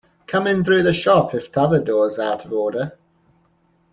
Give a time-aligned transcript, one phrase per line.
[0.25, 2.97] Come in through the shop if t'other door's out of order!